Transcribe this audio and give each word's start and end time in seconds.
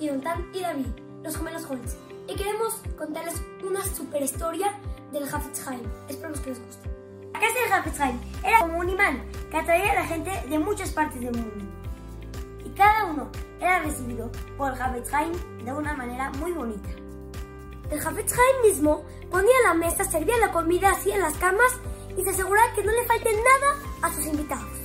Yonatan 0.00 0.50
y 0.52 0.60
David, 0.60 0.86
los 1.22 1.36
gemelos 1.36 1.64
jóvenes, 1.64 1.96
y 2.28 2.34
queremos 2.34 2.74
contarles 2.96 3.42
una 3.62 3.84
super 3.84 4.22
historia 4.22 4.72
del 5.12 5.24
Hafetz 5.24 5.66
Haim. 5.66 5.82
Esperamos 6.08 6.40
que 6.40 6.50
les 6.50 6.64
guste. 6.64 6.88
La 7.32 7.40
casa 7.40 7.60
del 7.62 7.72
Hafetz 7.72 8.00
Haim 8.00 8.20
era 8.44 8.60
como 8.60 8.78
un 8.78 8.88
imán 8.88 9.24
que 9.50 9.56
atraía 9.56 9.92
a 9.92 9.94
la 9.96 10.06
gente 10.06 10.30
de 10.48 10.58
muchas 10.58 10.90
partes 10.92 11.20
del 11.20 11.34
mundo. 11.34 11.64
Y 12.64 12.70
cada 12.70 13.06
uno 13.06 13.30
era 13.60 13.80
recibido 13.80 14.30
por 14.56 14.72
el 14.72 14.80
Hafetz 14.80 15.12
Haim 15.12 15.32
de 15.64 15.72
una 15.72 15.94
manera 15.94 16.30
muy 16.30 16.52
bonita. 16.52 16.88
El 17.90 17.98
Hafetz 17.98 18.32
Haim 18.32 18.70
mismo 18.70 19.04
ponía 19.30 19.54
la 19.64 19.74
mesa, 19.74 20.04
servía 20.04 20.38
la 20.38 20.52
comida 20.52 20.92
en 21.04 21.20
las 21.20 21.34
camas 21.34 21.78
y 22.16 22.24
se 22.24 22.30
aseguraba 22.30 22.72
que 22.74 22.84
no 22.84 22.92
le 22.92 23.04
falte 23.06 23.30
nada 23.30 23.78
a 24.02 24.12
sus 24.12 24.26
invitados. 24.26 24.78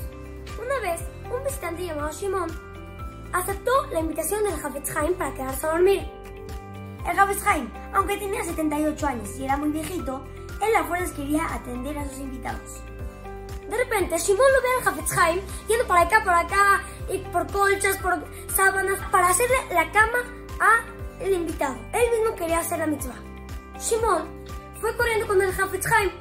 Una 0.61 0.79
vez, 0.79 1.01
un 1.33 1.43
visitante 1.43 1.85
llamado 1.85 2.11
Shimon 2.11 2.68
aceptó 3.33 3.71
la 3.91 3.99
invitación 3.99 4.43
del 4.43 4.53
Hafetz 4.53 4.95
Haim 4.95 5.13
para 5.15 5.33
quedarse 5.33 5.65
a 5.65 5.71
dormir. 5.71 6.07
El 7.07 7.19
Hafetz 7.19 7.45
Haim, 7.47 7.69
aunque 7.93 8.17
tenía 8.17 8.43
78 8.43 9.07
años 9.07 9.29
y 9.37 9.45
era 9.45 9.57
muy 9.57 9.69
viejito, 9.69 10.23
él 10.61 10.75
a 10.75 10.83
fuerzas 10.83 11.11
quería 11.11 11.53
atender 11.53 11.97
a 11.97 12.07
sus 12.07 12.19
invitados. 12.19 12.81
De 13.69 13.77
repente, 13.77 14.17
Shimon 14.17 14.51
lo 14.51 14.61
ve 14.61 14.67
al 14.81 14.87
Hafetz 14.87 15.17
Haim 15.17 15.41
yendo 15.67 15.85
por 15.85 15.97
acá, 15.97 16.23
por 16.23 16.33
acá, 16.33 16.81
y 17.11 17.19
por 17.19 17.51
colchas, 17.51 17.97
por 17.97 18.23
sábanas, 18.55 18.99
para 19.11 19.29
hacerle 19.29 19.57
la 19.71 19.91
cama 19.91 20.19
a 20.59 21.23
el 21.23 21.33
invitado. 21.33 21.75
Él 21.93 22.09
mismo 22.11 22.35
quería 22.35 22.59
hacer 22.59 22.79
la 22.79 22.87
mitzvah. 22.87 23.15
Shimon 23.79 24.27
fue 24.81 24.95
corriendo 24.95 25.27
con 25.27 25.41
el 25.41 25.49
Hafetz 25.49 25.91
Haim. 25.91 26.11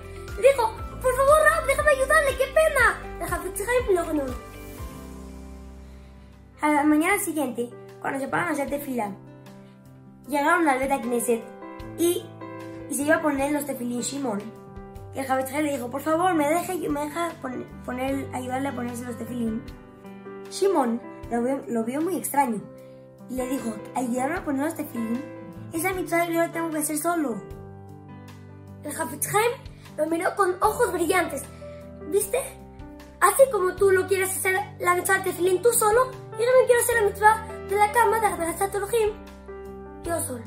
Dijo, 0.40 0.76
por 1.02 1.14
favor, 1.16 1.38
Rab, 1.44 1.66
déjame 1.66 1.90
ayudarle, 1.90 2.36
qué 2.36 2.46
pena. 2.46 3.00
El 3.20 3.32
Hafetz 3.32 3.60
Haim 3.60 3.94
lo 3.94 4.04
ignoró. 4.04 4.47
A 6.60 6.72
la 6.72 6.82
mañana 6.82 7.18
siguiente, 7.20 7.70
cuando 8.00 8.18
se 8.18 8.26
pararon 8.26 8.50
a 8.50 8.52
hacer 8.54 8.68
tefila, 8.68 9.12
llegaron 10.28 10.68
al 10.68 10.80
Beta 10.80 11.00
Knesset 11.00 11.40
y, 11.96 12.24
y 12.90 12.94
se 12.94 13.02
iba 13.02 13.16
a 13.16 13.22
poner 13.22 13.52
los 13.52 13.64
tefilín 13.64 14.00
Shimon. 14.00 14.40
Y 15.14 15.20
el 15.20 15.30
Hafetz 15.30 15.52
Haim 15.52 15.66
le 15.66 15.72
dijo, 15.74 15.88
por 15.88 16.00
favor, 16.00 16.34
me 16.34 16.48
deja, 16.48 16.74
me 16.74 17.00
deja 17.00 17.30
poner, 17.40 17.64
poner, 17.84 18.28
ayudarle 18.34 18.68
a 18.68 18.74
ponerse 18.74 19.04
los 19.04 19.16
tefilín. 19.16 19.62
Shimon 20.50 21.00
lo 21.30 21.42
vio, 21.44 21.62
lo 21.68 21.84
vio 21.84 22.00
muy 22.00 22.16
extraño 22.16 22.60
y 23.30 23.34
le 23.34 23.46
dijo, 23.46 23.72
ayudarme 23.94 24.38
a 24.38 24.44
poner 24.44 24.64
los 24.64 24.74
tefilín. 24.74 25.22
Esa 25.72 25.92
mitzvah 25.92 26.24
yo 26.26 26.40
la 26.40 26.50
tengo 26.50 26.70
que 26.70 26.78
hacer 26.78 26.98
solo. 26.98 27.40
El 28.82 29.00
Hafetz 29.00 29.32
Haim 29.32 29.52
lo 29.96 30.06
miró 30.06 30.34
con 30.34 30.56
ojos 30.60 30.92
brillantes. 30.92 31.44
¿Viste? 32.10 32.38
Así 33.20 33.42
como 33.50 33.74
tú 33.74 33.90
lo 33.90 34.06
quieres 34.06 34.30
hacer 34.30 34.56
la 34.78 34.94
mitzvah 34.94 35.18
de 35.18 35.24
tefilín 35.24 35.60
tú 35.60 35.72
solo, 35.72 36.06
yo 36.06 36.44
también 36.44 36.66
quiero 36.66 36.82
hacer 36.82 36.94
la 36.94 37.08
mitzvah 37.08 37.46
de 37.68 37.76
la 37.76 37.92
cama 37.92 38.20
de 38.20 38.26
Agnadat 38.26 38.74
Elohim. 38.74 39.10
Yo 40.04 40.20
solo. 40.20 40.44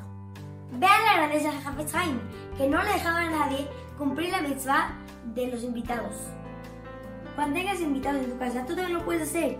Vean 0.71 1.05
la 1.05 1.17
grandeza 1.17 1.51
de 1.51 1.57
Hafetz 1.57 1.95
Haim, 1.95 2.19
que 2.57 2.67
no 2.67 2.81
le 2.81 2.93
dejaba 2.93 3.19
a 3.19 3.29
nadie 3.29 3.67
cumplir 3.97 4.31
la 4.31 4.41
mitzvah 4.41 4.97
de 5.25 5.47
los 5.47 5.63
invitados. 5.63 6.15
Cuando 7.35 7.55
tengas 7.55 7.81
invitados 7.81 8.23
en 8.23 8.31
tu 8.31 8.39
casa, 8.39 8.65
tú 8.65 8.75
también 8.75 8.93
lo 8.93 9.03
puedes 9.03 9.23
hacer. 9.23 9.57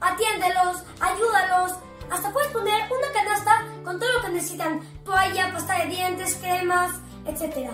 Atiéndelos, 0.00 0.84
ayúdalos. 1.00 1.78
Hasta 2.10 2.32
puedes 2.32 2.50
poner 2.50 2.82
una 2.90 3.12
canasta 3.14 3.64
con 3.84 3.98
todo 3.98 4.12
lo 4.12 4.22
que 4.22 4.32
necesitan. 4.32 4.80
Toalla, 5.04 5.52
pasta 5.52 5.78
de 5.78 5.86
dientes, 5.86 6.38
cremas, 6.42 6.92
etc. 7.26 7.70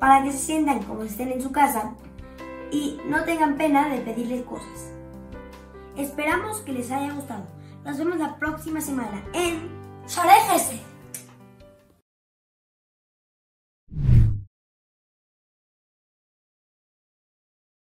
Para 0.00 0.24
que 0.24 0.32
se 0.32 0.38
sientan 0.38 0.82
como 0.82 1.04
estén 1.04 1.32
en 1.32 1.40
su 1.40 1.52
casa 1.52 1.94
y 2.74 3.00
no 3.06 3.22
tengan 3.22 3.56
pena 3.56 3.88
de 3.88 3.98
pedirles 3.98 4.42
cosas. 4.42 4.90
Esperamos 5.96 6.58
que 6.62 6.72
les 6.72 6.90
haya 6.90 7.12
gustado. 7.12 7.44
Nos 7.84 7.96
vemos 7.98 8.18
la 8.18 8.36
próxima 8.36 8.80
semana 8.80 9.22
en 9.32 9.83